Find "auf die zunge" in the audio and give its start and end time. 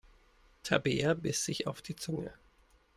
1.67-2.33